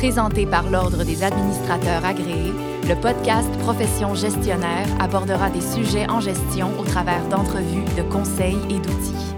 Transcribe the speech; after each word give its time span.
Présenté 0.00 0.46
par 0.46 0.70
l'Ordre 0.70 1.04
des 1.04 1.22
administrateurs 1.22 2.06
agréés, 2.06 2.54
le 2.88 2.94
podcast 2.94 3.50
Profession 3.58 4.14
gestionnaire 4.14 4.86
abordera 4.98 5.50
des 5.50 5.60
sujets 5.60 6.08
en 6.08 6.20
gestion 6.20 6.70
au 6.80 6.84
travers 6.84 7.22
d'entrevues, 7.28 7.84
de 7.98 8.02
conseils 8.10 8.56
et 8.70 8.78
d'outils. 8.78 9.34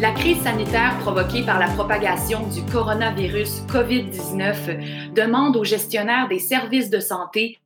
La 0.00 0.10
crise 0.10 0.42
sanitaire 0.42 0.98
provoquée 0.98 1.44
par 1.44 1.60
la 1.60 1.68
propagation 1.68 2.44
du 2.48 2.64
coronavirus 2.64 3.62
COVID-19 3.68 5.14
demande 5.14 5.56
aux 5.56 5.62
gestionnaires 5.62 6.26
des 6.26 6.40
services 6.40 6.90
de 6.90 6.98
santé 6.98 7.60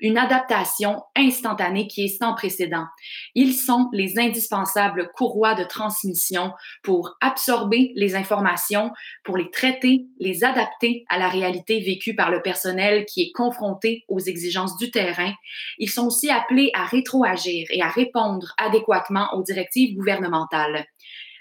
une 0.00 0.18
adaptation 0.18 1.02
instantanée 1.16 1.86
qui 1.86 2.04
est 2.04 2.18
sans 2.18 2.34
précédent. 2.34 2.86
Ils 3.34 3.54
sont 3.54 3.88
les 3.92 4.18
indispensables 4.18 5.10
courroies 5.14 5.54
de 5.54 5.64
transmission 5.64 6.52
pour 6.82 7.16
absorber 7.20 7.92
les 7.96 8.14
informations, 8.14 8.90
pour 9.24 9.36
les 9.36 9.50
traiter, 9.50 10.06
les 10.18 10.44
adapter 10.44 11.04
à 11.08 11.18
la 11.18 11.28
réalité 11.28 11.80
vécue 11.80 12.14
par 12.14 12.30
le 12.30 12.42
personnel 12.42 13.04
qui 13.06 13.22
est 13.22 13.32
confronté 13.32 14.04
aux 14.08 14.20
exigences 14.20 14.76
du 14.76 14.90
terrain. 14.90 15.32
Ils 15.78 15.90
sont 15.90 16.06
aussi 16.06 16.30
appelés 16.30 16.70
à 16.74 16.84
rétroagir 16.84 17.66
et 17.70 17.82
à 17.82 17.88
répondre 17.88 18.54
adéquatement 18.58 19.28
aux 19.34 19.42
directives 19.42 19.96
gouvernementales. 19.96 20.86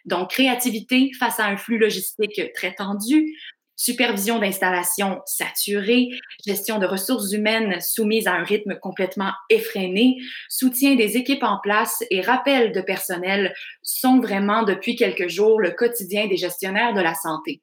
Donc, 0.05 0.31
créativité 0.31 1.11
face 1.17 1.39
à 1.39 1.45
un 1.45 1.55
flux 1.55 1.77
logistique 1.77 2.41
très 2.53 2.73
tendu, 2.73 3.37
supervision 3.75 4.39
d'installation 4.39 5.21
saturée, 5.25 6.09
gestion 6.45 6.79
de 6.79 6.85
ressources 6.85 7.31
humaines 7.31 7.79
soumises 7.81 8.27
à 8.27 8.33
un 8.33 8.43
rythme 8.43 8.77
complètement 8.79 9.31
effréné, 9.49 10.17
soutien 10.49 10.95
des 10.95 11.17
équipes 11.17 11.43
en 11.43 11.59
place 11.61 12.03
et 12.09 12.21
rappel 12.21 12.71
de 12.71 12.81
personnel 12.81 13.53
sont 13.81 14.19
vraiment 14.19 14.63
depuis 14.63 14.95
quelques 14.95 15.29
jours 15.29 15.59
le 15.59 15.71
quotidien 15.71 16.27
des 16.27 16.37
gestionnaires 16.37 16.93
de 16.93 17.01
la 17.01 17.15
santé. 17.15 17.61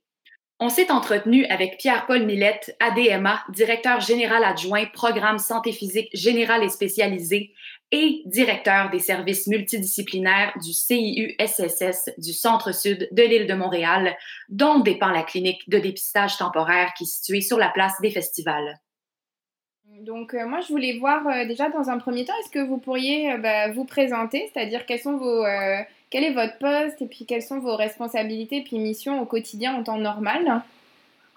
On 0.63 0.69
s'est 0.69 0.91
entretenu 0.91 1.47
avec 1.47 1.79
Pierre-Paul 1.79 2.27
Millette, 2.27 2.77
ADMA, 2.81 3.43
directeur 3.49 4.01
général 4.01 4.45
adjoint, 4.45 4.85
programme 4.93 5.39
santé 5.39 5.73
physique 5.73 6.11
général 6.13 6.63
et 6.63 6.69
spécialisé 6.69 7.55
et 7.93 8.23
directeur 8.27 8.91
des 8.91 8.99
services 8.99 9.47
multidisciplinaires 9.47 10.53
du 10.63 10.73
CIU-SSS 10.73 12.11
du 12.19 12.33
Centre-Sud 12.33 13.09
de 13.11 13.23
l'île 13.23 13.47
de 13.47 13.55
Montréal, 13.55 14.17
dont 14.49 14.81
dépend 14.81 15.11
la 15.11 15.23
clinique 15.23 15.69
de 15.69 15.79
dépistage 15.79 16.37
temporaire 16.37 16.93
qui 16.97 17.05
est 17.05 17.07
située 17.07 17.41
sur 17.41 17.59
la 17.59 17.69
place 17.69 17.95
des 18.01 18.11
festivals. 18.11 18.79
Donc, 20.01 20.35
euh, 20.35 20.47
moi, 20.47 20.61
je 20.61 20.69
voulais 20.69 20.99
voir 20.99 21.27
euh, 21.27 21.45
déjà 21.47 21.69
dans 21.69 21.91
un 21.91 21.99
premier 21.99 22.25
temps, 22.25 22.33
est-ce 22.41 22.51
que 22.51 22.65
vous 22.65 22.79
pourriez 22.79 23.33
euh, 23.33 23.39
bah, 23.39 23.71
vous 23.71 23.85
présenter, 23.85 24.51
c'est-à-dire 24.53 24.87
quel 24.87 26.25
est 26.25 26.33
votre 26.33 26.59
poste 26.59 27.03
et 27.03 27.07
puis 27.07 27.27
quelles 27.27 27.43
sont 27.43 27.59
vos 27.59 27.77
responsabilités 27.77 28.59
et 28.59 28.63
puis 28.63 28.79
missions 28.79 29.21
au 29.21 29.27
quotidien 29.27 29.75
en 29.75 29.83
temps 29.83 29.99
normal? 29.99 30.63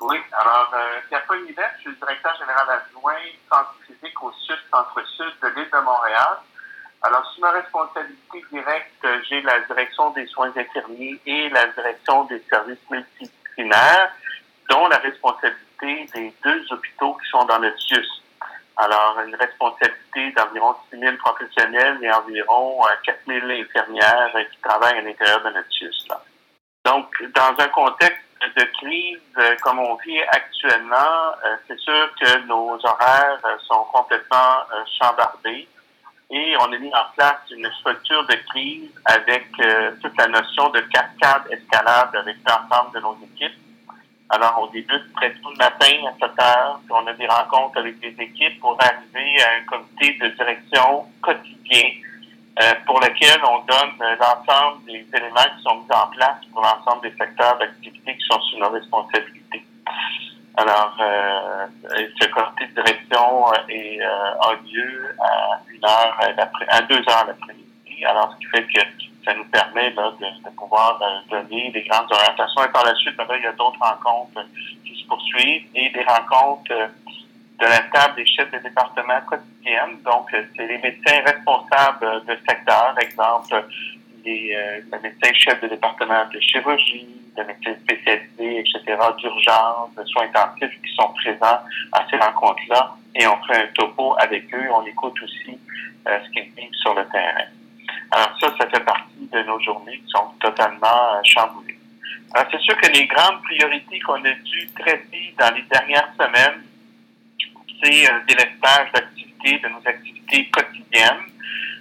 Oui, 0.04 0.18
alors, 0.34 0.70
euh, 0.74 1.00
Pierre-Paul 1.08 1.40
je 1.48 1.80
suis 1.80 1.90
le 1.90 1.96
directeur 1.96 2.36
général 2.38 2.68
adjoint 2.70 3.24
santé 3.50 3.70
physique 3.88 4.22
au 4.22 4.34
sud, 4.34 4.58
centre-sud 4.70 5.32
de 5.42 5.48
l'île 5.56 5.70
de 5.72 5.78
Montréal. 5.80 6.40
Alors, 7.04 7.26
sous 7.32 7.40
ma 7.40 7.52
responsabilité 7.52 8.44
directe, 8.52 9.08
j'ai 9.30 9.42
la 9.44 9.62
direction 9.62 10.10
des 10.10 10.28
soins 10.28 10.52
infirmiers 10.58 11.22
et 11.26 11.48
la 11.50 11.68
direction 11.68 12.26
des 12.26 12.44
services 12.50 12.84
multidisciplinaires, 12.90 14.12
dont 14.70 14.90
la 14.90 14.98
responsabilité 14.98 16.06
des 16.14 16.34
deux 16.44 16.74
hôpitaux 16.74 17.14
qui 17.14 17.30
sont 17.30 17.46
dans 17.46 17.60
le 17.60 17.74
CIUS. 17.78 18.24
Alors, 18.76 19.18
une 19.26 19.36
responsabilité 19.36 20.32
d'environ 20.32 20.76
6 20.92 21.00
000 21.00 21.16
professionnels 21.16 22.00
et 22.02 22.12
environ 22.12 22.82
4 23.06 23.20
euh, 23.30 23.40
000 23.40 23.62
infirmières 23.62 24.36
qui 24.52 24.58
travaillent 24.58 24.98
à 24.98 25.02
l'intérieur 25.02 25.42
de 25.46 25.50
notre 25.52 25.72
CIUS. 25.72 26.08
Donc, 26.84 27.08
dans 27.34 27.56
un 27.58 27.68
contexte 27.70 28.33
de 28.56 28.64
crise 28.78 29.20
euh, 29.38 29.56
comme 29.62 29.80
on 29.80 29.96
vit 29.96 30.22
actuellement, 30.32 31.32
euh, 31.46 31.56
c'est 31.68 31.80
sûr 31.80 32.10
que 32.20 32.46
nos 32.48 32.78
horaires 32.84 33.40
sont 33.68 33.86
complètement 33.92 34.64
chambardés 35.00 35.68
et 36.30 36.56
on 36.60 36.72
a 36.72 36.78
mis 36.78 36.94
en 36.94 37.06
place 37.16 37.42
une 37.52 37.70
structure 37.80 38.26
de 38.26 38.36
crise 38.50 38.90
avec 39.06 39.46
toute 40.02 40.18
la 40.18 40.28
notion 40.28 40.70
de 40.70 40.80
cascade 40.80 41.44
escalade 41.52 42.16
avec 42.16 42.38
l'ensemble 42.48 42.94
de 42.96 43.00
nos 43.02 43.18
équipes. 43.24 43.60
Alors, 44.30 44.58
on 44.62 44.68
débute 44.68 45.14
très 45.16 45.32
tôt 45.36 45.52
le 45.52 45.58
matin 45.58 45.94
à 46.08 46.28
7 46.28 46.42
heures, 46.42 46.80
puis 46.84 46.92
on 46.92 47.06
a 47.06 47.14
des 47.14 47.28
rencontres 47.28 47.78
avec 47.78 48.00
des 48.00 48.16
équipes 48.20 48.60
pour 48.60 48.76
arriver 48.82 49.44
à 49.44 49.62
un 49.62 49.66
comité 49.66 50.18
de 50.20 50.30
direction 50.30 51.06
quotidien 51.22 52.03
euh, 52.62 52.74
pour 52.86 53.00
lequel 53.00 53.40
on 53.44 53.60
donne 53.60 54.02
euh, 54.02 54.16
l'ensemble 54.20 54.86
des 54.86 55.06
éléments 55.14 55.50
qui 55.58 55.64
sont 55.64 55.76
mis 55.76 55.96
en 55.96 56.08
place 56.08 56.38
pour 56.52 56.62
l'ensemble 56.62 57.10
des 57.10 57.16
secteurs 57.18 57.58
d'activité 57.58 58.16
qui 58.16 58.26
sont 58.30 58.40
sous 58.42 58.58
nos 58.60 58.70
responsabilités. 58.70 59.66
Alors, 60.56 60.96
euh, 61.02 61.66
ce 62.22 62.28
comité 62.28 62.68
de 62.68 62.82
direction 62.82 63.52
est, 63.70 64.02
a 64.02 64.54
lieu 64.72 65.16
à 65.20 65.60
une 65.68 65.84
heure, 65.84 66.20
à 66.70 66.82
deux 66.82 67.00
heures 67.10 67.26
l'après-midi. 67.28 68.06
Alors, 68.06 68.34
ce 68.34 68.38
qui 68.38 68.46
fait 68.46 68.68
que 68.68 69.04
ça 69.26 69.34
nous 69.34 69.46
permet 69.46 69.90
là, 69.92 70.12
de, 70.20 70.50
pouvoir 70.56 71.00
euh, 71.02 71.30
donner 71.30 71.72
des 71.72 71.84
grandes 71.84 72.12
orientations. 72.12 72.64
Et 72.64 72.70
par 72.70 72.86
la 72.86 72.96
suite, 72.96 73.16
il 73.18 73.44
y 73.44 73.48
a 73.48 73.52
d'autres 73.54 73.80
rencontres 73.80 74.46
qui 74.86 75.02
se 75.02 75.08
poursuivent 75.08 75.68
et 75.76 75.90
des 75.90 76.04
rencontres 76.04 76.72
euh, 76.72 76.88
de 77.64 77.70
la 77.70 77.80
table 77.94 78.16
des 78.16 78.26
chefs 78.26 78.52
de 78.52 78.58
département 78.60 79.22
quotidiennes. 79.28 80.02
Donc, 80.04 80.34
euh, 80.34 80.44
c'est 80.56 80.68
les 80.68 80.78
médecins 80.80 81.22
responsables 81.26 82.26
de 82.28 82.36
secteur, 82.48 82.96
exemple, 83.00 83.66
les, 84.26 84.58
médecins 85.02 85.34
chefs 85.34 85.62
de 85.62 85.68
département 85.68 86.26
de 86.34 86.40
chirurgie, 86.40 87.08
de 87.38 87.44
médecins 87.44 87.76
spécialisés, 87.84 88.60
etc., 88.60 88.98
d'urgence, 89.18 89.96
de 89.98 90.04
soins 90.06 90.26
intensifs 90.26 90.82
qui 90.82 90.94
sont 90.96 91.14
présents 91.14 91.60
à 91.94 92.06
ces 92.10 92.18
rencontres-là. 92.18 92.96
Et 93.16 93.26
on 93.28 93.42
fait 93.44 93.64
un 93.64 93.68
topo 93.74 94.16
avec 94.20 94.54
eux. 94.54 94.70
On 94.74 94.86
écoute 94.86 95.16
aussi 95.24 95.58
ce 96.06 96.30
qu'ils 96.32 96.54
disent 96.56 96.80
sur 96.82 96.94
le 96.94 97.06
terrain. 97.08 97.48
Alors 98.14 98.38
ça, 98.40 98.54
ça 98.60 98.68
fait 98.68 98.84
partie 98.84 99.28
de 99.32 99.44
nos 99.44 99.60
journées 99.60 99.98
qui 99.98 100.08
sont 100.10 100.28
totalement 100.40 101.16
euh, 101.16 101.22
chamboulées. 101.24 101.80
Alors 102.34 102.48
c'est 102.52 102.62
sûr 102.62 102.78
que 102.78 102.92
les 102.92 103.08
grandes 103.08 103.42
priorités 103.42 104.00
qu'on 104.02 104.24
a 104.24 104.32
dû 104.32 104.70
traiter 104.80 105.34
dans 105.40 105.54
les 105.56 105.64
dernières 105.64 106.14
semaines, 106.14 106.62
c'est 107.84 108.10
un 108.10 108.16
euh, 108.16 108.20
délestage 108.28 108.92
d'activités, 108.94 109.60
de 109.60 109.68
nos 109.70 109.82
activités 109.86 110.50
quotidiennes. 110.50 111.26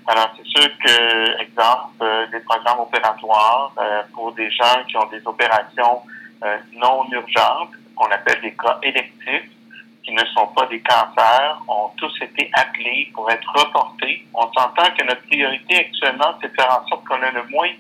Alors 0.07 0.35
c'est 0.37 0.47
sûr 0.47 0.69
que, 0.79 1.41
exemple, 1.41 1.95
euh, 2.03 2.27
des 2.27 2.41
programmes 2.41 2.81
opératoires 2.81 3.73
pour 4.13 4.33
des 4.33 4.51
gens 4.51 4.83
qui 4.89 4.97
ont 4.97 5.07
des 5.07 5.23
opérations 5.25 6.03
non 6.73 7.07
urgentes, 7.13 7.71
qu'on 7.95 8.11
appelle 8.11 8.41
des 8.41 8.53
cas 8.53 8.79
électifs, 8.83 9.49
qui 10.03 10.13
ne 10.13 10.25
sont 10.35 10.49
pas 10.49 10.67
des 10.67 10.81
cancers 10.81 11.63
ont 11.69 11.91
tous 11.97 12.13
été 12.21 12.51
appelés 12.55 13.11
pour 13.15 13.31
être 13.31 13.49
reportés. 13.55 14.27
On 14.35 14.53
s'entend 14.53 14.91
que 14.99 15.05
notre 15.05 15.23
priorité 15.23 15.77
actuellement, 15.77 16.35
c'est 16.41 16.49
de 16.49 16.55
faire 16.55 16.81
en 16.83 16.89
sorte 16.89 17.05
qu'on 17.05 17.23
ait 17.23 17.31
le 17.31 17.45
moins 17.51 17.71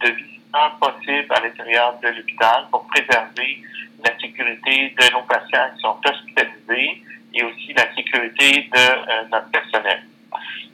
de 0.00 0.10
visiteurs 0.10 0.76
possible 0.80 1.26
à 1.30 1.40
l'intérieur 1.40 1.94
de 2.02 2.08
l'hôpital 2.08 2.66
pour 2.72 2.84
préserver 2.88 3.62
la 4.04 4.18
sécurité 4.18 4.94
de 4.98 5.12
nos 5.12 5.22
patients 5.22 5.70
qui 5.76 5.82
sont 5.82 5.96
hospitalisés 6.04 7.02
et 7.34 7.42
aussi 7.44 7.72
la 7.74 7.94
sécurité 7.94 8.68
de 8.72 8.78
euh, 8.78 9.22
notre 9.30 9.50
personnel. 9.50 10.02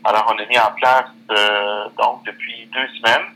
Alors, 0.05 0.33
on 0.35 0.43
a 0.43 0.47
mis 0.47 0.59
en 0.59 0.73
place, 0.77 1.11
euh, 1.31 1.89
donc, 1.99 2.25
depuis 2.25 2.69
deux 2.73 2.89
semaines, 2.99 3.27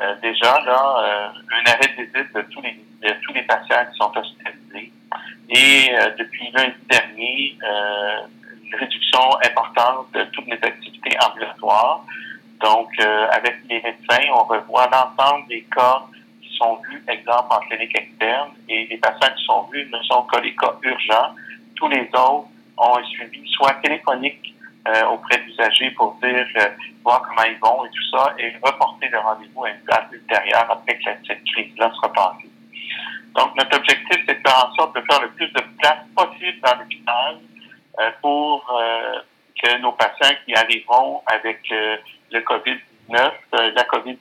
euh, 0.00 0.14
déjà, 0.22 0.60
là, 0.60 1.32
un 1.50 1.70
arrêt 1.70 1.88
de 1.96 2.02
visite 2.02 2.34
de 2.34 2.42
tous 2.42 2.62
les, 2.62 2.78
de 3.02 3.14
tous 3.22 3.32
les 3.32 3.42
patients 3.42 3.84
qui 3.90 3.98
sont 3.98 4.16
hospitalisés 4.16 4.92
et 5.48 5.90
depuis 6.18 6.50
lundi 6.52 6.76
dernier, 6.88 7.58
une 8.64 8.74
réduction 8.78 9.20
importante 9.44 10.10
de 10.14 10.24
toutes 10.32 10.46
les 10.46 10.58
activités 10.62 11.14
ambulatoires. 11.20 12.04
Donc, 12.62 12.88
euh, 13.00 13.26
avec 13.32 13.56
les 13.68 13.82
médecins, 13.82 14.24
on 14.34 14.44
revoit 14.44 14.88
l'ensemble 14.90 15.48
des 15.48 15.62
cas 15.62 16.02
qui 16.40 16.56
sont 16.56 16.78
vus, 16.88 17.02
exemple 17.08 17.48
en 17.50 17.58
clinique 17.60 17.96
externe, 17.96 18.50
et 18.68 18.86
les 18.86 18.96
patients 18.98 19.34
qui 19.36 19.44
sont 19.44 19.62
vus 19.72 19.88
ne 19.92 20.00
sont 20.04 20.22
que 20.22 20.40
les 20.40 20.54
cas 20.54 20.74
urgents. 20.82 21.34
Tous 21.74 21.88
les 21.88 22.08
autres 22.14 22.48
ont 22.82 23.04
suivi 23.04 23.48
soit 23.52 23.74
téléphonique 23.82 24.54
auprès 25.10 25.38
de 25.38 25.42
l'usager 25.44 25.90
pour 25.92 26.14
dire 26.22 26.44
voir 27.04 27.22
comment 27.22 27.44
ils 27.44 27.58
vont 27.58 27.84
et 27.84 27.90
tout 27.90 28.16
ça, 28.16 28.34
et 28.38 28.52
reporter 28.62 29.08
le 29.08 29.18
rendez-vous 29.18 29.64
à 29.64 29.70
une 29.70 29.84
date 29.84 30.08
ultérieure 30.10 30.66
après 30.68 30.98
que 30.98 31.04
cette 31.26 31.44
crise-là 31.44 31.90
sera 31.94 32.12
passée. 32.12 32.50
Donc, 33.34 33.54
notre 33.56 33.76
objectif, 33.76 34.24
c'est 34.26 34.34
de 34.34 34.48
faire 34.48 34.68
en 34.68 34.74
sorte 34.74 34.94
de 34.94 35.02
faire 35.10 35.22
le 35.22 35.30
plus 35.30 35.48
de 35.48 35.60
place 35.78 36.00
possible 36.14 36.60
dans 36.60 36.78
l'hôpital 36.78 37.38
euh, 37.98 38.10
pour 38.20 38.78
euh, 38.78 39.20
que 39.62 39.78
nos 39.78 39.92
patients 39.92 40.36
qui 40.44 40.54
arriveront 40.54 41.22
avec 41.26 41.60
euh, 41.72 41.96
le 42.30 42.40
COVID-19, 42.40 43.32
la 43.52 43.82
COVID-19, 43.84 44.18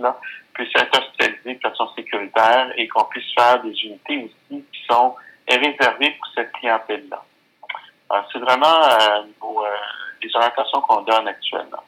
là, 0.00 0.18
puissent 0.52 0.74
être 0.74 0.98
hospitalisés 0.98 1.54
de 1.54 1.60
façon 1.60 1.88
sécuritaire 1.96 2.72
et 2.76 2.86
qu'on 2.88 3.04
puisse 3.04 3.32
faire 3.34 3.62
des 3.62 3.72
unités 3.84 4.24
aussi 4.24 4.64
qui 4.72 4.84
sont 4.88 5.14
réservées 5.48 6.10
pour 6.10 6.28
cette 6.34 6.52
clientèle-là. 6.52 7.22
C'est 8.32 8.38
vraiment 8.38 8.88
les 10.22 10.30
orientations 10.34 10.80
qu'on 10.80 11.02
donne 11.02 11.28
actuellement. 11.28 11.82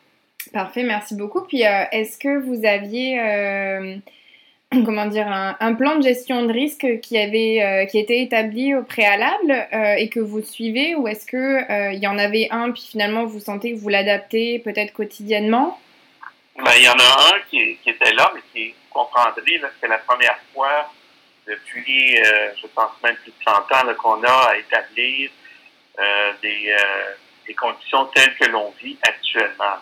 Parfait, 0.53 0.83
merci 0.83 1.17
beaucoup. 1.17 1.43
Puis, 1.43 1.63
est-ce 1.63 2.19
que 2.19 2.39
vous 2.39 2.65
aviez 2.65 4.01
comment 4.85 5.07
dire, 5.07 5.27
un, 5.29 5.75
plan 5.75 5.97
de 5.97 6.03
gestion 6.03 6.47
de 6.47 6.53
risque 6.53 7.01
qui 7.01 7.19
avait 7.19 7.63
euh, 7.63 7.87
qui 7.87 7.99
était 7.99 8.21
établi 8.21 8.75
au 8.75 8.83
préalable 8.83 9.53
euh, 9.73 9.95
et 9.97 10.09
que 10.09 10.21
vous 10.21 10.41
suivez 10.41 10.95
ou 10.95 11.09
est-ce 11.09 11.27
que 11.27 11.93
il 11.93 11.99
y 11.99 12.07
en 12.07 12.19
avait 12.19 12.49
un 12.51 12.71
puis 12.71 12.87
finalement 12.91 13.25
vous 13.25 13.41
sentez 13.41 13.75
que 13.75 13.79
vous 13.79 13.89
l'adaptez 13.89 14.61
peut-être 14.61 14.93
quotidiennement? 14.93 15.79
Ben, 16.57 16.73
il 16.77 16.85
y 16.85 16.89
en 16.89 16.93
a 16.93 17.35
un 17.35 17.39
qui, 17.51 17.77
qui 17.83 17.91
était 17.91 18.13
là, 18.13 18.33
mais 18.35 18.41
qui 18.53 18.75
comprendrait, 18.91 19.43
c'est 19.81 19.89
la 19.89 19.99
première 19.99 20.39
fois 20.55 20.91
depuis, 21.47 22.17
je 22.17 22.67
pense 22.75 22.91
même 23.03 23.17
plus 23.17 23.33
de 23.33 23.45
30 23.45 23.73
ans, 23.73 23.95
qu'on 23.99 24.23
a 24.23 24.51
à 24.51 24.57
établir 24.57 25.31
des, 26.43 26.77
des 27.47 27.55
conditions 27.55 28.07
telles 28.07 28.35
que 28.37 28.47
l'on 28.47 28.73
vit 28.81 28.99
actuellement. 29.03 29.77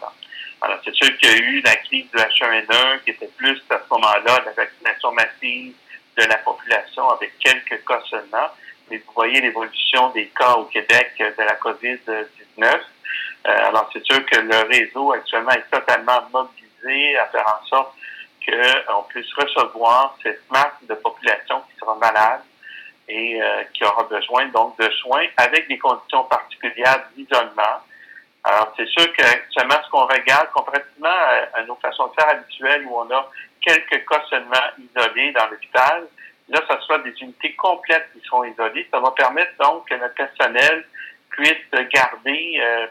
Alors, 0.62 0.78
c'est 0.84 0.94
sûr 0.94 1.16
qu'il 1.16 1.28
y 1.28 1.32
a 1.32 1.36
eu 1.36 1.60
la 1.62 1.76
crise 1.76 2.10
du 2.10 2.16
H1N1 2.16 3.00
qui 3.04 3.10
était 3.10 3.30
plus 3.36 3.62
à 3.70 3.78
ce 3.78 3.94
moment-là 3.94 4.42
la 4.44 4.52
vaccination 4.52 5.12
massive 5.12 5.74
de 6.18 6.24
la 6.24 6.36
population 6.38 7.08
avec 7.10 7.38
quelques 7.38 7.84
cas 7.86 8.02
seulement. 8.10 8.48
Mais 8.90 8.98
vous 8.98 9.12
voyez 9.14 9.40
l'évolution 9.40 10.10
des 10.10 10.26
cas 10.28 10.54
au 10.54 10.64
Québec 10.64 11.12
de 11.18 11.42
la 11.42 11.54
COVID-19. 11.54 12.26
Euh, 12.62 12.78
alors, 13.44 13.88
c'est 13.92 14.04
sûr 14.04 14.24
que 14.26 14.38
le 14.38 14.68
réseau 14.68 15.12
actuellement 15.12 15.52
est 15.52 15.70
totalement 15.70 16.28
mobilisé 16.30 17.16
à 17.18 17.26
faire 17.26 17.46
en 17.46 17.66
sorte 17.66 17.94
qu'on 18.46 19.02
puisse 19.04 19.32
recevoir 19.34 20.16
cette 20.22 20.42
masse 20.50 20.74
de 20.82 20.94
population 20.94 21.62
qui 21.70 21.78
sera 21.78 21.94
malade 21.96 22.40
et 23.10 23.42
euh, 23.42 23.64
qui 23.74 23.84
aura 23.84 24.04
besoin 24.04 24.46
donc 24.46 24.78
de 24.78 24.88
soins 24.92 25.26
avec 25.36 25.68
des 25.68 25.78
conditions 25.78 26.24
particulières 26.24 27.04
d'isolement 27.16 27.80
alors, 28.44 28.72
c'est 28.76 28.88
sûr 28.88 29.12
que 29.12 29.22
seulement 29.50 29.76
ce 29.84 29.90
qu'on 29.90 30.06
regarde 30.06 30.50
comparativement 30.52 31.08
à, 31.54 31.62
nos 31.64 31.74
façons 31.76 32.06
de 32.08 32.12
faire 32.14 32.28
habituelles 32.30 32.86
où 32.86 32.96
on 32.96 33.10
a 33.10 33.30
quelques 33.60 34.06
cas 34.08 34.22
seulement 34.30 34.56
isolés 34.78 35.32
dans 35.32 35.46
l'hôpital, 35.48 36.06
là, 36.48 36.60
ce 36.68 36.80
sera 36.86 36.98
des 37.00 37.12
unités 37.20 37.54
complètes 37.56 38.08
qui 38.14 38.20
seront 38.26 38.44
isolées. 38.44 38.88
Ça 38.90 38.98
va 38.98 39.10
permettre 39.10 39.52
donc 39.58 39.88
que 39.88 39.94
notre 39.94 40.14
personnel 40.14 40.86
puisse 41.30 41.70
garder 41.92 42.60
euh, 42.62 42.86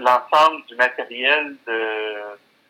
l'ensemble 0.00 0.64
du 0.66 0.76
matériel 0.76 1.56
de, 1.66 2.14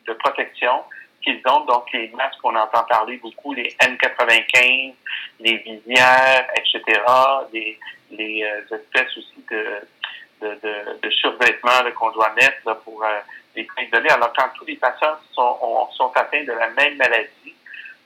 de 0.06 0.12
protection 0.14 0.84
qu'ils 1.22 1.40
ont, 1.46 1.60
donc 1.64 1.84
les 1.92 2.08
masques 2.10 2.40
qu'on 2.40 2.54
entend 2.56 2.84
parler 2.84 3.16
beaucoup, 3.18 3.52
les 3.52 3.76
N95, 3.80 4.94
les 5.40 5.56
visières, 5.58 6.46
etc., 6.56 7.02
les, 7.52 7.78
les 8.10 8.44
euh, 8.44 8.76
espèces 8.76 9.16
aussi 9.16 9.44
de 9.50 9.80
de, 10.40 10.48
de, 10.62 11.00
de 11.02 11.10
survêtements 11.10 11.90
qu'on 11.98 12.10
doit 12.10 12.32
mettre 12.34 12.80
pour 12.84 13.02
euh, 13.02 13.18
les 13.54 13.66
isolés. 13.82 14.10
Alors, 14.10 14.32
quand 14.36 14.48
tous 14.56 14.64
les 14.66 14.76
patients 14.76 15.16
sont, 15.32 15.88
sont 15.92 16.12
atteints 16.14 16.44
de 16.44 16.52
la 16.52 16.70
même 16.70 16.96
maladie, 16.96 17.54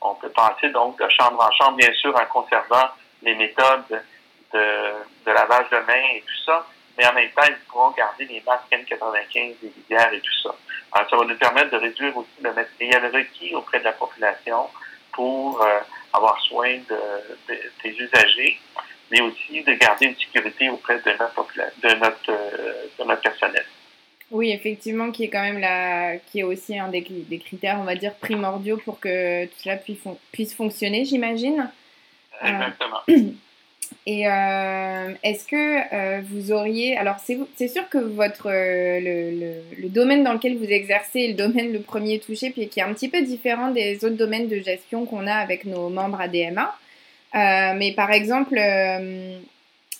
on 0.00 0.14
peut 0.14 0.30
passer 0.30 0.70
donc 0.70 0.98
de 0.98 1.08
chambre 1.10 1.40
en 1.40 1.50
chambre, 1.52 1.76
bien 1.76 1.92
sûr, 1.94 2.14
en 2.16 2.26
conservant 2.26 2.88
les 3.22 3.34
méthodes 3.34 4.02
de, 4.52 4.58
de 5.26 5.30
lavage 5.30 5.68
de 5.70 5.78
mains 5.78 6.08
et 6.14 6.22
tout 6.22 6.44
ça, 6.44 6.66
mais 6.96 7.06
en 7.06 7.14
même 7.14 7.30
temps, 7.30 7.42
ils 7.48 7.56
pourront 7.68 7.90
garder 7.90 8.24
les 8.26 8.42
masques 8.46 8.70
N95, 8.70 9.54
les 9.62 9.72
visières 9.76 10.12
et 10.12 10.20
tout 10.20 10.42
ça. 10.42 10.54
Alors, 10.92 11.08
ça 11.08 11.16
va 11.16 11.24
nous 11.24 11.36
permettre 11.36 11.70
de 11.70 11.76
réduire 11.76 12.16
aussi 12.16 12.30
le 12.42 12.52
matériel 12.52 13.10
requis 13.12 13.54
auprès 13.54 13.78
de 13.78 13.84
la 13.84 13.92
population 13.92 14.68
pour 15.12 15.62
euh, 15.62 15.80
avoir 16.12 16.40
soin 16.42 16.76
de, 16.88 17.56
des 17.82 17.90
usagers 17.90 18.58
mais 19.12 19.20
aussi 19.20 19.62
de 19.62 19.74
garder 19.74 20.06
une 20.06 20.16
sécurité 20.16 20.70
auprès 20.70 20.96
de 20.96 21.10
notre, 21.10 21.46
de 21.82 21.94
notre, 22.00 22.30
euh, 22.30 22.86
de 22.98 23.04
notre 23.04 23.20
personnel. 23.20 23.64
Oui, 24.30 24.50
effectivement, 24.50 25.12
qui 25.12 25.24
est 25.24 25.28
quand 25.28 25.42
même 25.42 25.58
la, 25.58 26.16
qui 26.16 26.40
est 26.40 26.42
aussi 26.42 26.78
un 26.78 26.88
des, 26.88 27.02
des 27.02 27.38
critères, 27.38 27.78
on 27.78 27.84
va 27.84 27.94
dire, 27.94 28.14
primordiaux 28.14 28.78
pour 28.78 28.98
que 28.98 29.44
tout 29.44 29.58
cela 29.58 29.76
puisse, 29.76 30.02
puisse 30.32 30.54
fonctionner, 30.54 31.04
j'imagine. 31.04 31.70
Euh, 32.42 32.48
Exactement. 32.48 33.02
Et 34.04 34.26
euh, 34.26 35.14
est-ce 35.22 35.44
que 35.46 36.20
vous 36.22 36.50
auriez, 36.50 36.96
alors 36.96 37.16
c'est 37.18 37.68
sûr 37.68 37.88
que 37.88 37.98
votre 37.98 38.48
le, 38.50 39.62
le, 39.80 39.88
domaine 39.88 40.24
dans 40.24 40.32
lequel 40.32 40.56
vous 40.56 40.64
exercez 40.64 41.20
est 41.20 41.28
le 41.28 41.34
domaine 41.34 41.72
le 41.72 41.80
premier 41.80 42.18
touché, 42.18 42.50
puis 42.50 42.68
qui 42.68 42.80
est 42.80 42.82
un 42.82 42.92
petit 42.94 43.08
peu 43.08 43.22
différent 43.22 43.70
des 43.70 44.04
autres 44.04 44.16
domaines 44.16 44.48
de 44.48 44.58
gestion 44.58 45.06
qu'on 45.06 45.28
a 45.28 45.34
avec 45.34 45.64
nos 45.66 45.88
membres 45.88 46.20
ADMA. 46.20 46.74
Euh, 47.34 47.74
mais 47.76 47.92
par 47.92 48.10
exemple, 48.10 48.56
euh, 48.58 49.38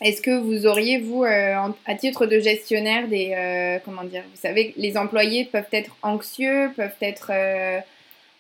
est-ce 0.01 0.21
que 0.21 0.39
vous 0.39 0.67
auriez, 0.67 0.99
vous, 0.99 1.25
euh, 1.25 1.55
à 1.87 1.95
titre 1.95 2.27
de 2.27 2.39
gestionnaire, 2.39 3.09
des. 3.09 3.81
comment 3.85 4.05
dire 4.05 4.25
Vous 4.31 4.41
savez, 4.41 4.75
les 4.77 4.97
employés 4.97 5.45
peuvent 5.45 5.65
être 5.73 5.97
anxieux, 6.03 6.71
peuvent 6.77 6.91
être. 7.01 7.33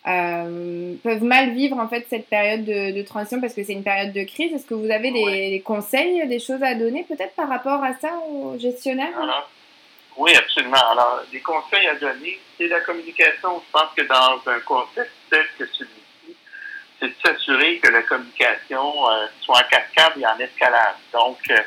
Peuvent 0.04 1.22
mal 1.22 1.50
vivre 1.50 1.78
en 1.78 1.88
fait 1.88 2.06
cette 2.10 2.28
période 2.28 2.64
de, 2.64 3.02
transition 3.02 3.40
parce 3.40 3.54
que 3.54 3.62
c'est 3.62 3.72
une 3.72 3.84
période 3.84 4.12
de 4.12 4.24
crise. 4.24 4.52
Est-ce 4.52 4.66
que 4.66 4.74
vous 4.74 4.90
avez 4.90 5.10
des, 5.10 5.60
conseils, 5.64 6.26
des 6.26 6.40
choses 6.40 6.62
à 6.62 6.74
donner 6.74 7.04
peut-être 7.04 7.34
par 7.34 7.48
rapport 7.48 7.82
à 7.84 7.94
ça 7.94 8.10
aux 8.28 8.58
gestionnaires? 8.58 9.46
Oui, 10.16 10.34
absolument. 10.36 10.90
Alors, 10.90 11.22
des 11.30 11.40
conseils 11.40 11.86
à 11.86 11.94
donner, 11.94 12.38
c'est 12.58 12.66
la 12.66 12.80
communication. 12.80 13.62
Je 13.66 13.72
pense 13.72 13.94
que 13.96 14.02
dans 14.02 14.52
un 14.52 14.60
contexte 14.60 15.12
tel 15.30 15.46
que 15.58 15.66
celui 15.66 16.02
c'est 17.02 17.08
de 17.08 17.14
s'assurer 17.24 17.78
que 17.78 17.88
la 17.88 18.02
communication 18.02 19.10
euh, 19.10 19.26
soit 19.40 19.58
en 19.58 19.68
cascade 19.68 20.12
et 20.18 20.24
en 20.26 20.38
escalade. 20.38 20.94
Donc, 21.12 21.38
euh, 21.50 21.58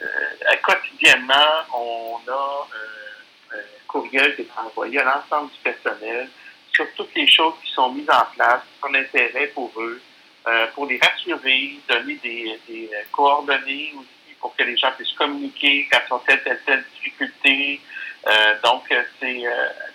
euh, 0.00 0.56
quotidiennement, 0.62 1.34
on 1.74 2.16
a 2.32 2.66
un 3.52 3.58
courriel 3.86 4.34
qui 4.36 4.42
est 4.42 4.48
envoyé 4.56 5.00
à 5.00 5.04
l'ensemble 5.04 5.50
du 5.50 5.58
personnel 5.58 6.28
sur 6.84 6.94
toutes 6.94 7.14
les 7.14 7.26
choses 7.26 7.54
qui 7.62 7.72
sont 7.72 7.92
mises 7.92 8.08
en 8.10 8.24
place, 8.34 8.62
son 8.80 8.94
intérêt 8.94 9.48
pour 9.48 9.70
eux, 9.76 10.00
pour 10.74 10.86
les 10.86 10.98
rassurer, 10.98 11.78
donner 11.88 12.14
des, 12.22 12.58
des, 12.66 12.90
coordonnées 13.12 13.92
aussi 13.98 14.34
pour 14.40 14.56
que 14.56 14.62
les 14.62 14.76
gens 14.76 14.90
puissent 14.96 15.12
communiquer 15.12 15.86
quand 15.92 15.98
ils 16.08 16.14
ont 16.14 16.18
telle, 16.20 16.42
telle, 16.42 16.60
telle 16.64 16.84
difficulté. 16.94 17.80
donc, 18.64 18.82
c'est 19.20 19.42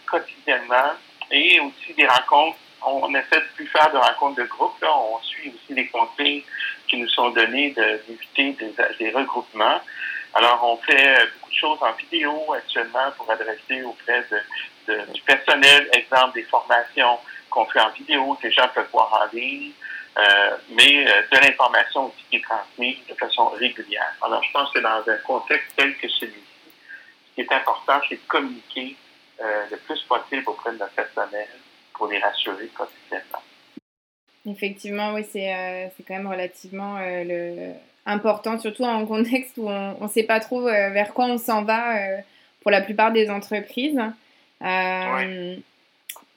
quotidiennement 0.06 0.94
et 1.32 1.60
aussi 1.60 1.94
des 1.96 2.06
rencontres 2.06 2.58
on 2.86 3.14
essaie 3.16 3.40
de 3.40 3.56
plus 3.56 3.68
faire 3.68 3.92
de 3.92 3.98
rencontres 3.98 4.42
de 4.42 4.48
groupe. 4.48 4.74
On 4.84 5.20
suit 5.24 5.50
aussi 5.50 5.74
les 5.74 5.88
conseils 5.88 6.46
qui 6.88 6.98
nous 6.98 7.10
sont 7.10 7.30
donnés 7.32 7.72
d'éviter 7.72 8.56
des, 9.00 9.10
regroupements. 9.12 9.82
Alors, 10.34 10.60
on 10.64 10.78
fait 10.78 11.18
euh, 11.18 11.26
beaucoup 11.34 11.50
de 11.50 11.56
choses 11.56 11.78
en 11.82 11.94
vidéo 11.94 12.54
actuellement 12.54 13.12
pour 13.18 13.32
adresser 13.32 13.84
auprès 13.84 14.20
de, 14.30 14.38
du 14.88 15.22
personnel, 15.22 15.90
exemple 15.94 16.36
des 16.36 16.44
formations 16.44 17.20
qu'on 17.50 17.66
fait 17.66 17.80
en 17.80 17.90
vidéo, 17.92 18.38
que 18.42 18.48
les 18.48 18.54
gens 18.54 18.68
peuvent 18.74 18.90
voir 18.92 19.12
en 19.22 19.36
ligne, 19.36 19.72
euh, 20.18 20.58
mais 20.70 21.08
euh, 21.08 21.22
de 21.32 21.38
l'information 21.46 22.06
aussi 22.06 22.24
qui 22.30 22.38
est 22.38 22.44
transmise 22.44 22.98
de 23.10 23.16
façon 23.16 23.50
régulière. 23.50 24.16
Alors, 24.22 24.44
je 24.44 24.52
pense 24.52 24.72
que 24.72 24.80
dans 24.80 25.04
un 25.08 25.18
contexte 25.26 25.68
tel 25.76 25.96
que 25.98 26.08
celui-ci, 26.08 26.72
ce 27.30 27.36
qui 27.36 27.42
est 27.42 27.52
important, 27.52 28.00
c'est 28.08 28.16
de 28.16 28.28
communiquer 28.28 28.96
le 29.38 29.76
plus 29.76 30.02
possible 30.04 30.44
auprès 30.46 30.72
de 30.72 30.78
notre 30.78 30.94
personnel 30.94 31.48
pour 31.94 32.08
les 32.08 32.20
rassurer 32.20 32.68
quotidiennement. 32.68 33.42
Effectivement, 34.48 35.14
oui, 35.14 35.26
c'est 35.32 35.54
euh, 35.54 35.88
quand 36.08 36.14
même 36.14 36.28
relativement 36.28 36.98
euh, 36.98 37.24
le... 37.26 37.74
important, 38.06 38.60
surtout 38.60 38.84
en 38.84 39.06
contexte 39.06 39.58
où 39.58 39.68
on 39.68 40.04
ne 40.04 40.08
sait 40.08 40.24
pas 40.24 40.40
trop 40.40 40.68
euh, 40.68 40.90
vers 40.92 41.14
quoi 41.14 41.26
on 41.26 41.38
s'en 41.38 41.64
va 41.64 41.96
pour 42.62 42.72
la 42.72 42.82
plupart 42.82 43.12
des 43.12 43.30
entreprises. 43.30 44.00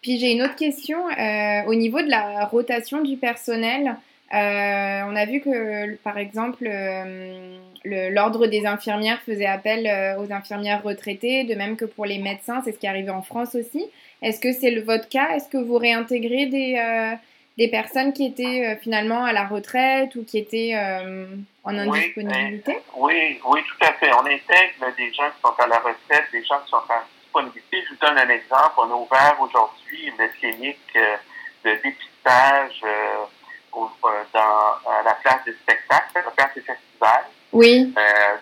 Puis 0.02 0.18
j'ai 0.18 0.32
une 0.32 0.42
autre 0.42 0.56
question. 0.56 0.98
au 1.66 1.74
niveau 1.74 2.00
de 2.00 2.10
la 2.10 2.44
rotation 2.46 3.02
du 3.02 3.16
personnel, 3.16 3.96
on 4.30 4.36
a 5.16 5.24
vu 5.26 5.40
que, 5.40 5.96
par 5.96 6.18
exemple, 6.18 6.68
l'ordre 7.84 8.46
des 8.46 8.66
infirmières 8.66 9.20
faisait 9.22 9.46
appel 9.46 9.88
aux 10.18 10.32
infirmières 10.32 10.82
retraitées, 10.82 11.44
de 11.44 11.54
même 11.54 11.76
que 11.76 11.84
pour 11.84 12.06
les 12.06 12.18
médecins, 12.18 12.62
c'est 12.64 12.72
ce 12.72 12.78
qui 12.78 12.86
est 12.86 12.90
arrivé 12.90 13.10
en 13.10 13.22
France 13.22 13.54
aussi. 13.54 13.86
Est-ce 14.22 14.40
que 14.40 14.52
c'est 14.52 14.74
votre 14.80 15.08
cas? 15.08 15.30
Est-ce 15.36 15.48
que 15.48 15.58
vous 15.58 15.78
réintégrez 15.78 16.46
des, 16.46 16.76
euh, 16.76 17.14
des 17.56 17.68
personnes 17.68 18.12
qui 18.12 18.26
étaient 18.26 18.66
euh, 18.66 18.76
finalement 18.76 19.24
à 19.24 19.32
la 19.32 19.46
retraite 19.46 20.14
ou 20.16 20.24
qui 20.24 20.38
étaient 20.38 20.72
euh, 20.74 21.26
en 21.64 21.78
indisponibilité? 21.78 22.78
oui, 22.96 23.40
oui, 23.46 23.60
tout 23.62 23.86
à 23.86 23.92
fait. 23.92 24.10
On 24.12 24.26
intègre 24.26 24.96
des 24.96 25.12
gens 25.12 25.30
qui 25.30 25.40
sont 25.40 25.54
à 25.58 25.66
la 25.68 25.76
retraite, 25.76 26.24
des 26.32 26.44
gens 26.44 26.58
qui 26.64 26.70
sont 26.70 26.76
en 26.76 27.17
disponibilité. 27.28 27.84
Je 27.84 27.94
vous 27.94 28.00
donne 28.00 28.18
un 28.18 28.28
exemple. 28.28 28.74
On 28.78 28.90
a 28.90 28.94
ouvert 28.94 29.36
aujourd'hui 29.40 30.06
une 30.06 30.28
clinique 30.40 30.98
de 31.64 31.70
dépistage 31.82 32.82
dans 34.32 35.02
la 35.04 35.14
place 35.22 35.44
des 35.44 35.52
spectacles, 35.52 36.12
la 36.14 36.30
place 36.30 36.54
des 36.54 36.62
festivals. 36.62 37.26
Oui. 37.52 37.94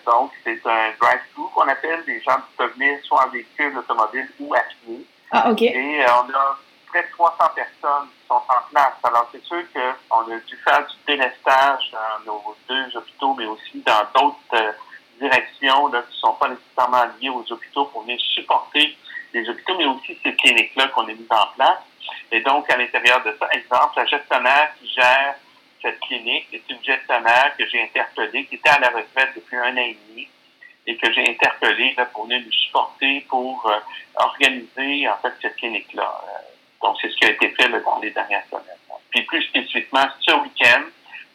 donc, 0.05 0.31
c'est 0.43 0.59
un 0.65 0.91
drive-thru 0.99 1.43
qu'on 1.53 1.67
appelle. 1.67 2.03
Les 2.07 2.21
gens 2.21 2.37
peuvent 2.57 2.73
venir 2.73 2.99
soit 3.03 3.25
en 3.25 3.29
véhicule 3.29 3.77
automobile 3.77 4.29
ou 4.39 4.53
à 4.53 4.59
pied. 4.59 5.05
Ah, 5.31 5.51
OK. 5.51 5.61
Et 5.61 6.03
euh, 6.03 6.07
on 6.23 6.33
a 6.33 6.57
près 6.87 7.03
de 7.03 7.07
300 7.11 7.35
personnes 7.55 8.07
qui 8.07 8.27
sont 8.27 8.35
en 8.35 8.69
place. 8.71 8.93
Alors, 9.03 9.29
c'est 9.31 9.43
sûr 9.43 9.61
qu'on 9.73 10.31
a 10.31 10.37
dû 10.37 10.55
faire 10.57 10.85
du 10.87 10.95
délestage 11.05 11.91
dans 12.25 12.33
nos 12.33 12.55
deux 12.67 12.97
hôpitaux, 12.97 13.35
mais 13.37 13.45
aussi 13.45 13.83
dans 13.85 14.03
d'autres 14.15 14.37
euh, 14.53 14.71
directions 15.19 15.87
là, 15.87 16.01
qui 16.03 16.15
ne 16.15 16.19
sont 16.19 16.33
pas 16.33 16.49
nécessairement 16.49 17.05
liées 17.19 17.29
aux 17.29 17.45
hôpitaux 17.51 17.85
pour 17.85 18.01
venir 18.03 18.19
supporter 18.19 18.95
les 19.33 19.49
hôpitaux, 19.49 19.77
mais 19.77 19.85
aussi 19.85 20.17
ces 20.23 20.33
cliniques-là 20.35 20.87
qu'on 20.89 21.03
a 21.03 21.07
mises 21.07 21.27
en 21.29 21.47
place. 21.55 21.79
Et 22.31 22.41
donc, 22.41 22.69
à 22.69 22.77
l'intérieur 22.77 23.23
de 23.23 23.35
ça, 23.39 23.47
exemple, 23.51 23.93
la 23.97 24.05
gestionnaire 24.05 24.71
qui 24.79 24.89
gère 24.89 25.35
cette 25.81 25.99
clinique 26.01 26.47
est 26.51 26.63
une 26.69 26.83
gestionnaire 26.83 27.53
que 27.57 27.67
j'ai 27.67 27.83
interpellée, 27.83 28.45
qui 28.45 28.55
était 28.55 28.69
à 28.69 28.79
la 28.79 28.89
retraite 28.89 29.29
depuis 29.35 29.57
un 29.57 29.73
an 29.73 29.77
et 29.77 29.97
demi 30.09 30.27
et 30.85 30.95
que 30.95 31.11
j'ai 31.11 31.29
interpellée 31.29 31.95
pour 32.13 32.25
venir 32.25 32.41
nous 32.45 32.51
supporter 32.51 33.21
pour 33.29 33.65
euh, 33.67 33.77
organiser 34.15 35.07
en 35.09 35.17
fait 35.17 35.33
cette 35.41 35.55
clinique-là. 35.57 36.21
Euh, 36.23 36.41
donc, 36.81 36.97
c'est 37.01 37.09
ce 37.09 37.17
qui 37.17 37.25
a 37.25 37.31
été 37.31 37.49
fait 37.49 37.69
dans 37.69 37.99
les 37.99 38.11
dernières 38.11 38.45
semaines. 38.45 38.63
Puis 39.09 39.23
plus 39.23 39.43
spécifiquement, 39.43 40.07
ce 40.21 40.31
week-end, 40.31 40.83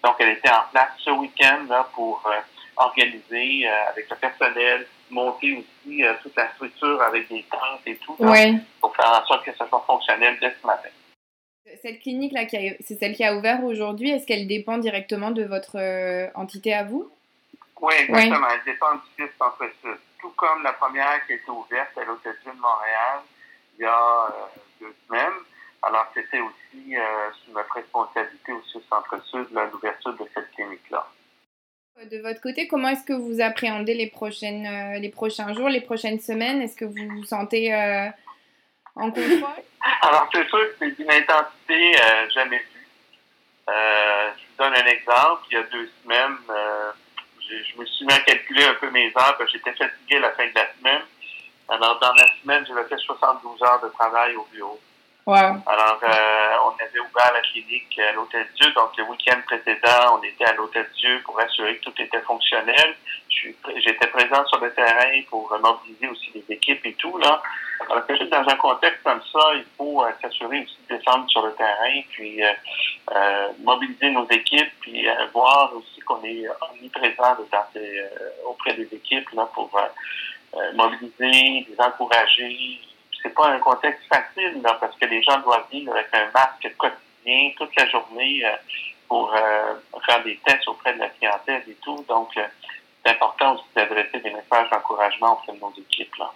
donc 0.03 0.17
elle 0.19 0.31
était 0.31 0.51
en 0.51 0.63
place 0.73 0.91
ce 0.99 1.11
week-end 1.11 1.61
là, 1.69 1.89
pour 1.95 2.23
euh, 2.27 2.41
organiser 2.77 3.67
avec 3.67 4.09
le 4.11 4.17
personnel, 4.17 4.87
monter 5.11 5.53
aussi 5.53 6.03
toute 6.23 6.37
la 6.37 6.51
structure 6.55 7.01
avec 7.03 7.29
des 7.29 7.45
tentes 7.51 7.81
et 7.87 7.97
tout, 7.97 8.15
pour 8.15 8.97
faire 8.97 9.23
en 9.23 9.27
sorte 9.27 9.45
que 9.45 9.55
ça 9.57 9.69
soit 9.69 9.85
fonctionnel 9.87 10.39
dès 10.41 10.55
ce 10.61 10.67
matin. 10.67 10.89
Cette 11.81 12.01
clinique-là, 12.01 12.47
c'est 12.81 12.97
celle 12.97 13.15
qui 13.15 13.25
a 13.25 13.35
ouvert 13.35 13.65
aujourd'hui. 13.65 14.11
Est-ce 14.11 14.27
qu'elle 14.27 14.47
dépend 14.47 14.79
directement 14.79 15.31
de 15.31 15.45
votre 15.45 15.79
euh, 15.79 16.29
entité 16.35 16.75
à 16.75 16.85
vous? 16.85 17.11
Oui, 17.81 17.95
exactement. 17.99 18.49
Elle 18.53 18.73
dépend 18.73 18.95
du 18.95 19.25
site 19.25 19.33
centre 19.39 19.65
sud. 19.81 19.97
Tout 20.21 20.33
comme 20.37 20.63
la 20.63 20.73
première 20.73 21.25
qui 21.27 21.33
a 21.33 21.37
été 21.37 21.51
ouverte 21.51 21.97
à 21.97 22.05
l'Hôtel 22.05 22.35
de 22.45 22.53
Montréal 22.53 23.21
il 23.79 23.83
y 23.83 23.87
a 23.87 24.27
euh, 24.27 24.61
deux 24.81 24.95
semaines. 25.07 25.41
Alors, 25.83 26.07
c'était 26.15 26.41
aussi 26.41 26.97
euh, 26.97 27.31
sous 27.45 27.53
notre 27.53 27.73
responsabilité 27.75 28.53
au 28.53 28.63
Centre-Sud 28.89 29.47
l'ouverture 29.73 30.13
de 30.13 30.25
cette 30.35 30.51
clinique-là. 30.53 31.07
De 32.13 32.19
votre 32.19 32.41
côté, 32.41 32.69
comment 32.69 32.89
est-ce 32.89 33.05
que 33.05 33.15
vous 33.15 33.41
appréhendez 33.41 33.95
les, 33.95 34.07
prochaines, 34.07 35.01
les 35.01 35.09
prochains 35.09 35.55
jours, 35.55 35.69
les 35.69 35.81
prochaines 35.81 36.21
semaines? 36.21 36.61
Est-ce 36.61 36.77
que 36.77 36.85
vous 36.85 37.09
vous 37.17 37.25
sentez 37.25 37.75
en 38.95 39.11
contrôle? 39.11 39.63
Alors, 40.03 40.29
c'est 40.33 40.47
sûr 40.49 40.59
que 40.59 40.75
c'est 40.79 41.03
une 41.03 41.11
intensité 41.11 41.97
euh, 41.97 42.31
jamais 42.31 42.59
vue. 42.59 42.89
Euh, 43.69 44.31
je 44.37 44.43
vous 44.43 44.57
donne 44.59 44.75
un 44.75 44.87
exemple. 44.87 45.43
Il 45.51 45.55
y 45.55 45.57
a 45.57 45.63
deux 45.65 45.91
semaines, 46.03 46.37
euh, 46.51 46.91
je 47.41 47.81
me 47.81 47.85
suis 47.87 48.05
mis 48.05 48.13
à 48.13 48.21
calculer 48.21 48.65
un 48.65 48.75
peu 48.75 48.91
mes 48.91 49.07
heures 49.07 49.37
parce 49.39 49.51
que 49.51 49.59
j'étais 49.59 49.73
fatigué 49.73 50.17
à 50.17 50.21
la 50.21 50.31
fin 50.33 50.47
de 50.47 50.55
la 50.55 50.73
semaine. 50.75 51.03
Alors, 51.69 51.99
dans 52.01 52.13
la 52.15 52.27
semaine, 52.41 52.65
j'avais 52.67 52.85
fait 52.89 52.99
72 52.99 53.63
heures 53.63 53.81
de 53.83 53.89
travail 53.89 54.37
au 54.37 54.47
bureau. 54.53 54.81
Alors, 55.67 56.01
euh, 56.03 56.57
on 56.65 56.83
avait 56.83 56.99
ouvert 56.99 57.33
la 57.33 57.41
clinique 57.43 57.97
à 57.99 58.13
l'Hôtel 58.13 58.45
Dieu. 58.61 58.73
Donc, 58.73 58.97
le 58.99 59.05
week-end 59.05 59.39
précédent, 59.47 60.19
on 60.19 60.23
était 60.25 60.45
à 60.45 60.53
l'Hôtel 60.55 60.89
Dieu 60.99 61.21
pour 61.25 61.39
assurer 61.39 61.77
que 61.77 61.85
tout 61.85 62.03
était 62.03 62.21
fonctionnel. 62.23 62.97
J'étais 63.31 64.09
présent 64.09 64.45
sur 64.47 64.61
le 64.61 64.73
terrain 64.73 65.21
pour 65.31 65.57
mobiliser 65.61 66.09
aussi 66.09 66.33
les 66.35 66.45
équipes 66.55 66.85
et 66.87 66.95
tout. 66.95 67.17
Là. 67.19 67.41
Alors, 67.89 68.03
juste 68.09 68.31
dans 68.31 68.49
un 68.49 68.57
contexte 68.57 69.03
comme 69.05 69.23
ça, 69.33 69.55
il 69.55 69.65
faut 69.77 70.03
euh, 70.03 70.11
s'assurer 70.21 70.63
aussi 70.63 70.77
de 70.91 70.97
descendre 70.97 71.31
sur 71.31 71.47
le 71.47 71.53
terrain, 71.55 72.01
puis 72.11 72.43
euh, 72.43 72.53
euh 73.13 73.49
mobiliser 73.63 74.11
nos 74.11 74.29
équipes, 74.29 74.73
puis 74.81 75.07
voir 75.33 75.73
aussi 75.77 76.01
qu'on 76.01 76.23
est 76.25 76.47
omniprésent 76.73 77.37
auprès 78.45 78.75
des 78.75 78.89
équipes 78.93 79.31
là, 79.35 79.49
pour 79.55 79.71
mobiliser, 80.75 81.67
les 81.69 81.77
encourager, 81.79 82.81
c'est 83.23 83.35
pas 83.35 83.49
un 83.49 83.59
contexte 83.59 84.03
facile, 84.09 84.61
là, 84.63 84.77
parce 84.81 84.97
que 84.97 85.07
les 85.07 85.23
gens 85.23 85.41
doivent 85.41 85.67
vivre 85.71 85.93
avec 85.93 86.09
un 86.13 86.31
masque 86.33 86.75
quotidien 86.77 87.51
toute 87.57 87.75
la 87.77 87.89
journée 87.89 88.45
euh, 88.45 88.51
pour 89.09 89.33
euh, 89.35 89.75
faire 90.05 90.23
des 90.25 90.39
tests 90.45 90.67
auprès 90.69 90.95
de 90.95 90.99
la 90.99 91.09
clientèle 91.11 91.63
et 91.69 91.77
tout. 91.83 92.05
Donc, 92.09 92.37
euh, 92.37 92.43
c'est 93.05 93.13
important 93.13 93.55
aussi 93.55 93.65
d'adresser 93.75 94.21
des 94.21 94.31
messages 94.31 94.71
d'encouragement 94.71 95.35
auprès 95.35 95.53
de 95.53 95.61
nos 95.61 95.73
équipes. 95.77 96.15
Là. 96.17 96.33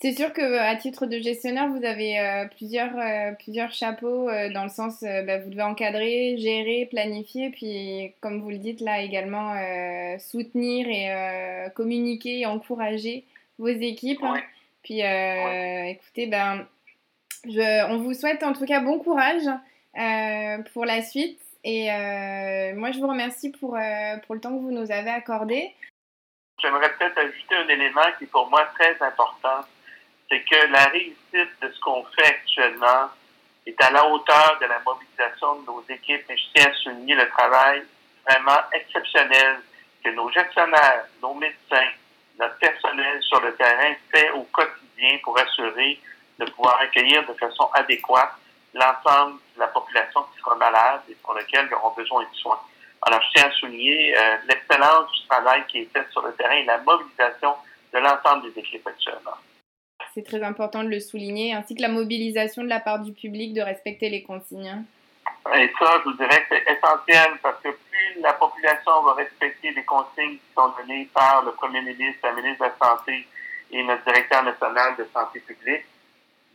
C'est 0.00 0.12
sûr 0.12 0.32
que 0.32 0.58
à 0.58 0.74
titre 0.76 1.06
de 1.06 1.18
gestionnaire, 1.18 1.68
vous 1.68 1.84
avez 1.84 2.46
plusieurs, 2.56 2.90
plusieurs 3.38 3.72
chapeaux 3.72 4.28
dans 4.52 4.64
le 4.64 4.68
sens, 4.68 5.02
bah, 5.02 5.38
vous 5.38 5.50
devez 5.50 5.62
encadrer, 5.62 6.36
gérer, 6.36 6.88
planifier, 6.90 7.50
puis 7.50 8.12
comme 8.20 8.42
vous 8.42 8.50
le 8.50 8.58
dites 8.58 8.80
là 8.80 9.00
également, 9.00 9.54
soutenir 10.18 10.88
et 10.88 11.70
communiquer, 11.74 12.44
encourager 12.44 13.24
vos 13.58 13.68
équipes. 13.68 14.20
Puis, 14.84 15.02
euh, 15.02 15.84
écoutez, 15.84 16.26
ben, 16.26 16.66
je, 17.44 17.90
on 17.90 17.98
vous 17.98 18.12
souhaite 18.12 18.42
en 18.42 18.52
tout 18.52 18.66
cas 18.66 18.80
bon 18.80 18.98
courage 18.98 19.46
euh, 19.98 20.58
pour 20.72 20.84
la 20.84 21.02
suite. 21.02 21.40
Et 21.64 21.90
euh, 21.90 22.74
moi, 22.76 22.92
je 22.92 22.98
vous 22.98 23.08
remercie 23.08 23.50
pour, 23.50 23.78
pour 24.26 24.34
le 24.34 24.40
temps 24.40 24.50
que 24.50 24.60
vous 24.60 24.70
nous 24.70 24.92
avez 24.92 25.10
accordé. 25.10 25.74
J'aimerais 26.60 26.92
peut-être 26.98 27.16
ajouter 27.16 27.56
un 27.56 27.68
élément 27.68 28.02
qui 28.18 28.24
est 28.24 28.26
pour 28.28 28.48
moi 28.50 28.68
très 28.78 28.94
important. 29.00 29.60
C'est 30.30 30.40
que 30.40 30.66
la 30.70 30.84
réussite 30.84 31.50
de 31.62 31.72
ce 31.72 31.80
qu'on 31.80 32.04
fait 32.16 32.26
actuellement 32.26 33.08
est 33.66 33.82
à 33.82 33.90
la 33.90 34.06
hauteur 34.06 34.58
de 34.60 34.66
la 34.66 34.80
mobilisation 34.80 35.62
de 35.62 35.66
nos 35.66 35.82
équipes. 35.88 36.28
Et 36.28 36.36
je 36.36 36.44
tiens 36.54 36.70
à 36.70 36.74
souligner 36.74 37.14
le 37.14 37.28
travail 37.30 37.82
vraiment 38.28 38.60
exceptionnel 38.72 39.60
que 40.04 40.10
nos 40.10 40.30
gestionnaires, 40.30 41.06
nos 41.22 41.32
médecins, 41.32 41.90
notre 42.38 42.58
personnel 42.58 43.22
sur 43.22 43.40
le 43.40 43.54
terrain 43.54 43.94
fait 44.12 44.30
au 44.30 44.42
quotidien 44.42 45.18
pour 45.22 45.38
assurer 45.38 46.00
de 46.38 46.44
pouvoir 46.46 46.80
accueillir 46.80 47.26
de 47.26 47.32
façon 47.34 47.68
adéquate 47.74 48.34
l'ensemble 48.74 49.38
de 49.54 49.60
la 49.60 49.68
population 49.68 50.22
qui 50.32 50.40
sera 50.40 50.56
malade 50.56 51.00
et 51.08 51.14
pour 51.22 51.34
laquelle 51.34 51.66
ils 51.70 51.74
auront 51.74 51.94
besoin 51.94 52.22
de 52.22 52.34
soins. 52.36 52.58
Alors, 53.02 53.20
je 53.22 53.28
tiens 53.34 53.48
à 53.48 53.52
souligner 53.52 54.16
euh, 54.16 54.36
l'excellence 54.48 55.12
du 55.12 55.26
travail 55.28 55.62
qui 55.68 55.78
est 55.78 55.92
fait 55.92 56.06
sur 56.10 56.22
le 56.22 56.32
terrain 56.32 56.54
et 56.54 56.64
la 56.64 56.78
mobilisation 56.78 57.54
de 57.92 57.98
l'ensemble 57.98 58.50
des 58.50 58.60
équipes 58.60 58.86
actuellement. 58.86 59.36
C'est 60.14 60.24
très 60.24 60.42
important 60.42 60.82
de 60.82 60.88
le 60.88 61.00
souligner, 61.00 61.54
ainsi 61.54 61.74
que 61.74 61.82
la 61.82 61.88
mobilisation 61.88 62.62
de 62.62 62.68
la 62.68 62.80
part 62.80 63.00
du 63.00 63.12
public 63.12 63.52
de 63.52 63.60
respecter 63.60 64.08
les 64.08 64.22
consignes. 64.22 64.84
Et 65.52 65.70
ça, 65.78 65.98
je 65.98 66.04
vous 66.04 66.16
dirais 66.16 66.42
que 66.48 66.56
c'est 66.56 66.72
essentiel 66.72 67.38
parce 67.42 67.60
que 67.60 67.68
plus 67.68 68.20
la 68.20 68.32
population 68.32 69.02
va 69.02 69.12
respecter 69.12 69.72
les 69.72 69.84
consignes 69.84 70.38
qui 70.38 70.54
sont 70.54 70.68
données 70.70 71.08
par 71.12 71.44
le 71.44 71.52
premier 71.52 71.82
ministre, 71.82 72.20
la 72.22 72.32
ministre 72.32 72.64
de 72.64 72.70
la 72.70 72.88
Santé 72.88 73.28
et 73.70 73.82
notre 73.82 74.04
directeur 74.04 74.42
national 74.42 74.96
de 74.96 75.06
santé 75.12 75.40
publique, 75.40 75.84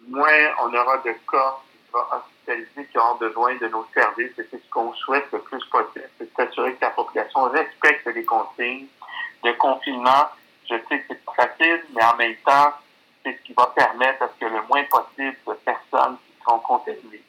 moins 0.07 0.55
on 0.63 0.73
aura 0.73 0.97
de 0.97 1.11
cas 1.11 1.57
qui 1.71 1.91
vont 1.93 1.99
hospitaliser 2.11 2.89
qui 2.91 2.97
auront 2.97 3.15
besoin 3.15 3.55
de 3.55 3.67
nos 3.67 3.85
services. 3.93 4.37
Et 4.39 4.47
c'est 4.49 4.63
ce 4.63 4.69
qu'on 4.71 4.91
souhaite 4.93 5.27
le 5.31 5.39
plus 5.41 5.63
possible, 5.65 6.09
c'est 6.17 6.33
s'assurer 6.35 6.73
que 6.73 6.81
la 6.81 6.89
population 6.89 7.43
respecte 7.43 8.07
les 8.07 8.25
consignes 8.25 8.87
de 9.43 9.51
confinement. 9.51 10.29
Je 10.67 10.75
sais 10.89 10.99
que 10.99 11.05
c'est 11.09 11.35
facile, 11.35 11.83
mais 11.95 12.03
en 12.03 12.15
même 12.15 12.35
temps, 12.37 12.73
c'est 13.23 13.33
ce 13.37 13.41
qui 13.43 13.53
va 13.53 13.67
permettre 13.67 14.23
à 14.23 14.29
ce 14.29 14.39
que 14.39 14.51
le 14.51 14.61
moins 14.67 14.83
possible 14.85 15.37
de 15.47 15.53
personnes 15.53 16.17
qui 16.25 16.43
seront 16.43 16.59
contaminées 16.59 17.23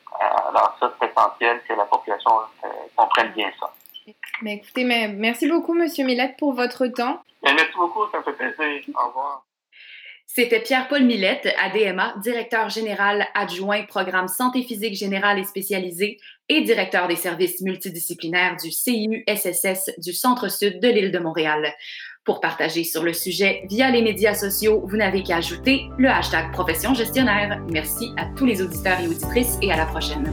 essentiel 1.40 1.60
que 1.68 1.74
la 1.74 1.84
population 1.84 2.30
euh, 2.64 2.68
comprenne 2.96 3.32
bien 3.32 3.50
ça. 3.58 3.72
Mais 4.42 4.54
écoutez, 4.54 4.84
mais 4.84 5.08
merci 5.08 5.48
beaucoup, 5.48 5.74
Monsieur 5.74 6.04
Millette, 6.04 6.36
pour 6.38 6.54
votre 6.54 6.86
temps. 6.86 7.22
merci 7.42 7.76
beaucoup, 7.76 8.06
ça 8.10 8.18
me 8.18 8.24
fait 8.24 8.32
plaisir. 8.32 8.82
Au 8.94 9.08
revoir. 9.08 9.44
C'était 10.32 10.60
Pierre-Paul 10.60 11.02
Millette, 11.02 11.48
ADMA, 11.60 12.14
directeur 12.22 12.68
général 12.68 13.26
adjoint 13.34 13.82
programme 13.82 14.28
santé 14.28 14.62
physique 14.62 14.94
générale 14.94 15.40
et 15.40 15.44
spécialisée 15.44 16.18
et 16.48 16.60
directeur 16.60 17.08
des 17.08 17.16
services 17.16 17.60
multidisciplinaires 17.62 18.56
du 18.56 18.70
CIU-SSS 18.70 19.98
du 19.98 20.12
Centre-Sud 20.12 20.80
de 20.80 20.88
l'île 20.88 21.10
de 21.10 21.18
Montréal. 21.18 21.74
Pour 22.24 22.40
partager 22.40 22.84
sur 22.84 23.02
le 23.02 23.12
sujet 23.12 23.62
via 23.68 23.90
les 23.90 24.02
médias 24.02 24.34
sociaux, 24.34 24.84
vous 24.86 24.96
n'avez 24.96 25.24
qu'à 25.24 25.38
ajouter 25.38 25.86
le 25.98 26.08
hashtag 26.08 26.52
profession 26.52 26.94
gestionnaire. 26.94 27.60
Merci 27.72 28.12
à 28.16 28.26
tous 28.36 28.46
les 28.46 28.62
auditeurs 28.62 29.00
et 29.00 29.08
auditrices 29.08 29.58
et 29.62 29.72
à 29.72 29.76
la 29.76 29.86
prochaine. 29.86 30.32